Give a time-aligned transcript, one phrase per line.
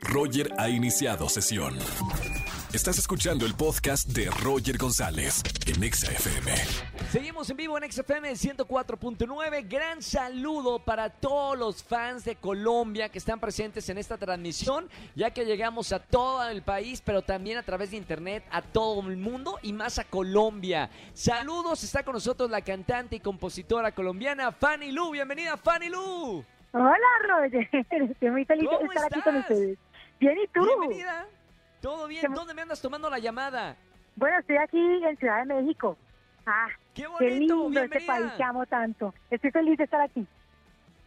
[0.00, 1.76] Roger ha iniciado sesión.
[2.72, 6.52] Estás escuchando el podcast de Roger González en Exa FM.
[7.10, 9.68] Seguimos en vivo en XFM 104.9.
[9.68, 15.32] Gran saludo para todos los fans de Colombia que están presentes en esta transmisión, ya
[15.32, 19.16] que llegamos a todo el país, pero también a través de internet a todo el
[19.16, 20.90] mundo y más a Colombia.
[21.12, 25.10] Saludos, está con nosotros la cantante y compositora colombiana Fanny Lu.
[25.10, 26.44] Bienvenida, Fanny Lu.
[26.72, 26.96] Hola,
[27.28, 27.68] Roger.
[27.90, 29.78] Estoy muy feliz de ¿Cómo estar aquí con ustedes.
[30.20, 30.64] Bien, ¿y tú?
[30.64, 31.26] Bienvenida.
[31.80, 32.20] ¿Todo bien?
[32.20, 33.76] ¿Qué- ¿Dónde me andas tomando la llamada?
[34.16, 35.96] Bueno, estoy aquí en Ciudad de México.
[36.46, 37.68] Ah, ¡Qué qué bonito!
[37.68, 39.14] lindo este país que amo tanto.
[39.30, 40.26] Estoy feliz de estar aquí.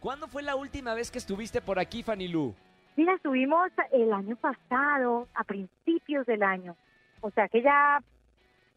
[0.00, 2.54] ¿Cuándo fue la última vez que estuviste por aquí, Fanny Lu?
[2.96, 6.76] Mira, estuvimos el año pasado, a principios del año.
[7.20, 8.00] O sea que ya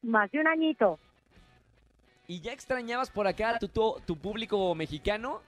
[0.04, 1.00] más de un añito.
[2.28, 5.42] ¿Y ya extrañabas por acá a tu, tu, tu público mexicano?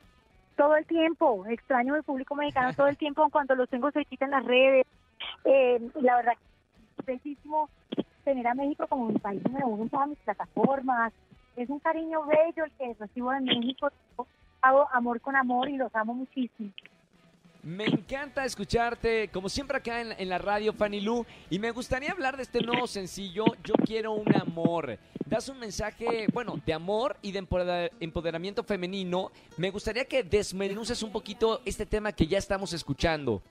[0.60, 1.46] Todo el tiempo.
[1.48, 4.86] Extraño el público mexicano todo el tiempo cuando los tengo cerquita en las redes.
[5.46, 6.34] Eh, la verdad,
[6.98, 7.70] es bellísimo
[8.26, 11.14] tener a México como mi país número uno en todas mis plataformas.
[11.56, 13.90] Es un cariño bello el que recibo de México.
[14.62, 16.72] Hago amor con amor y los amo muchísimo.
[17.62, 22.38] Me encanta escucharte, como siempre acá en, la radio, Fanny Lu, y me gustaría hablar
[22.38, 24.98] de este nuevo sencillo, Yo Quiero un Amor.
[25.26, 29.32] Das un mensaje, bueno, de amor y de empoder- empoderamiento femenino.
[29.58, 33.42] Me gustaría que desmenuces un poquito este tema que ya estamos escuchando.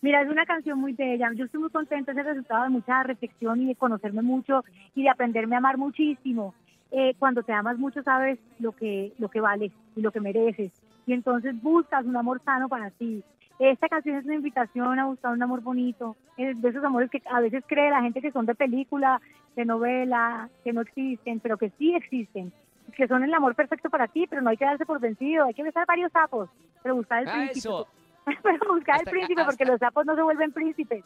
[0.00, 1.30] Mira, es una canción muy bella.
[1.36, 4.64] Yo estoy muy contenta, es el resultado de mucha reflexión y de conocerme mucho
[4.96, 6.54] y de aprenderme a amar muchísimo.
[6.90, 10.72] Eh, cuando te amas mucho sabes lo que, lo que vales y lo que mereces.
[11.06, 13.22] Y entonces buscas un amor sano para ti.
[13.58, 17.22] Esta canción es una invitación a buscar un amor bonito, eh, de esos amores que
[17.30, 19.20] a veces cree la gente que son de película,
[19.54, 22.52] de novela, que no existen, pero que sí existen,
[22.96, 25.54] que son el amor perfecto para ti, pero no hay que darse por vencido, hay
[25.54, 26.48] que besar varios sapos,
[26.82, 27.58] pero buscar el Ah, príncipe.
[27.58, 27.86] eso.
[28.42, 31.04] Pero buscar Hasta- el príncipe, porque los sapos no se vuelven príncipes.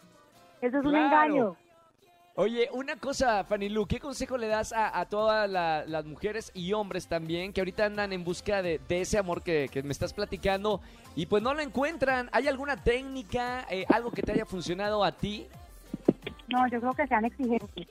[0.61, 1.07] Eso es un Claro.
[1.07, 1.57] engaño.
[2.39, 6.51] Oye, una cosa, Fanny Lu, ¿qué consejo le das a, a todas la- las mujeres
[6.55, 10.83] y hombres también que ahorita andan en busca de, ese amor que, me estás platicando
[11.15, 12.29] y pues no lo encuentran?
[12.33, 15.47] ¿Hay alguna técnica, eh, algo que te haya funcionado a ti?
[16.49, 17.89] No, yo creo que sean exigentes,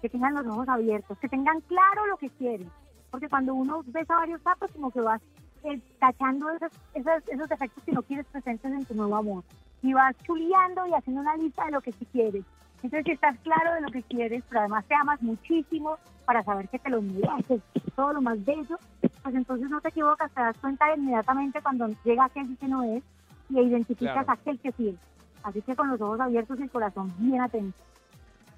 [0.00, 2.70] que tengan los ojos abiertos, que tengan claro lo que quieren.
[3.10, 5.20] Porque cuando uno besa varios sapos, como que vas
[5.64, 9.44] eh, tachando esas, esas- esos defectos que no quieres presentes en tu nuevo amor.
[9.82, 12.42] Y vas chuleando y haciendo una lista de lo que sí quieres.
[12.82, 16.68] Entonces, si estás claro de lo que quieres, pero además te amas muchísimo para saber
[16.68, 17.60] que te lo mereces,
[17.94, 18.78] todo lo más bello,
[19.22, 23.02] pues entonces no te equivocas, te das cuenta inmediatamente cuando llega aquel que no es
[23.50, 24.30] y identificas Claro.
[24.30, 24.96] a aquel que sí es.
[25.42, 27.76] Así que con los ojos abiertos y el corazón bien atento.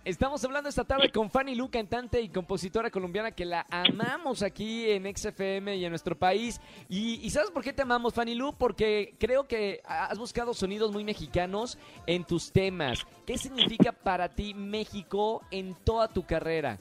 [0.05, 4.91] Estamos hablando esta tarde con Fanny Lu, cantante y compositora colombiana que la amamos aquí
[4.91, 6.61] en XFM y en nuestro país.
[6.91, 8.53] Y, y ¿sabes por qué te amamos, Fanny Lu?
[8.53, 13.07] Porque creo que has buscado sonidos muy mexicanos en tus temas.
[13.25, 16.79] ¿Qué significa para ti México en toda tu carrera?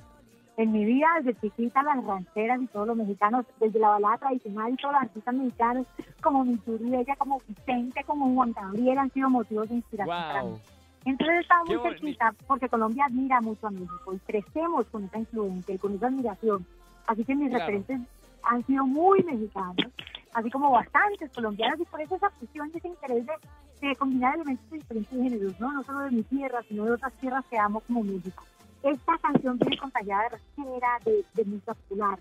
[0.57, 4.73] En mi vida, desde chiquita, las rancheras y todos los mexicanos, desde la balada tradicional
[4.73, 5.87] y todos los artistas mexicanos,
[6.21, 10.59] como Mituri, ella, como Vicente, como Juan Gabriel, han sido motivos de inspiración para mí.
[11.05, 15.75] Entonces estaba muy cerquita porque Colombia admira mucho a México y crecemos con esa influencia
[15.75, 16.65] y con esa admiración.
[17.07, 17.65] Así que mis Claro.
[17.65, 18.01] referentes
[18.43, 19.91] han sido muy mexicanos,
[20.33, 24.35] así como bastantes colombianos y por eso esa fusión y ese interés de, de combinar
[24.35, 25.71] elementos de diferentes géneros, ¿no?
[25.73, 28.43] no solo de mi tierra, sino de otras tierras que amo como México.
[28.81, 32.19] Esta canción viene contagiada de ranchera, de, de música popular,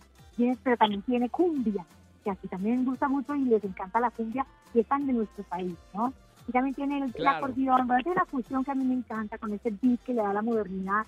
[0.63, 1.85] pero también tiene cumbia,
[2.25, 5.75] que aquí también gusta mucho y les encanta la cumbia y están de nuestro país,
[5.93, 6.13] ¿no?
[6.49, 7.39] Y también tiene el, Claro.
[7.47, 10.23] acordeón, bueno, tiene la fusión que a mí me encanta con ese beat que le
[10.23, 11.05] da la modernidad.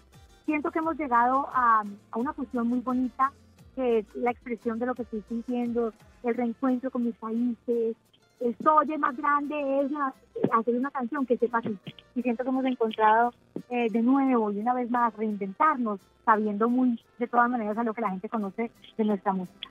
[0.46, 3.32] Siento que hemos llegado a, a una fusión muy bonita,
[3.74, 5.92] que es la expresión de lo que estoy sintiendo,
[6.22, 7.96] el reencuentro con mis países.
[8.40, 10.12] El soye más grande es la-
[10.52, 11.76] hacer una canción que sepa así.
[12.14, 13.32] Y siento que hemos encontrado
[13.70, 17.94] eh, de nuevo y una vez más reinventarnos, sabiendo muy de todas maneras a lo
[17.94, 19.68] que la gente conoce de nuestra música.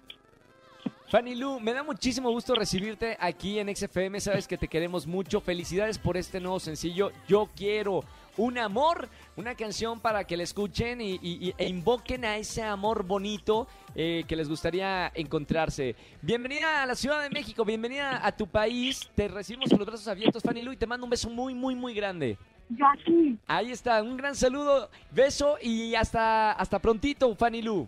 [1.14, 4.20] Fanny Lu, me da muchísimo gusto recibirte aquí en XFM.
[4.20, 5.42] Sabes que te queremos mucho.
[5.42, 7.12] Felicidades por este nuevo sencillo.
[7.28, 8.04] Yo quiero
[8.36, 13.68] un amor, una canción para que la escuchen y, e invoquen a ese amor bonito
[13.94, 15.96] eh, que les gustaría encontrarse.
[16.24, 19.08] Bienvenida a la Ciudad de México, bienvenida a tu país.
[19.14, 21.76] Te recibimos con los brazos abiertos, Fanny Lu, y te mando un beso muy, muy,
[21.76, 22.40] muy grande.
[22.70, 27.88] Yo aquí, Ahí está, un gran saludo, beso y hasta, hasta prontito, Fanny Lu.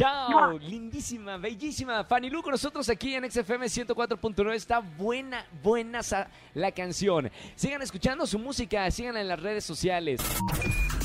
[0.00, 2.04] Chao, lindísima, bellísima.
[2.04, 4.54] Fanny Lu con nosotros aquí en XFM 104.9.
[4.54, 6.00] Está buena, buena
[6.54, 7.30] la canción.
[7.54, 10.22] Sigan escuchando su música, sigan en las redes sociales.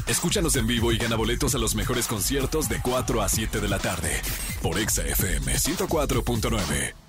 [0.07, 3.67] Escúchanos en vivo y gana boletos a los mejores conciertos de 4 a 7 de
[3.67, 4.21] la tarde
[4.61, 7.04] por XFM 104.9.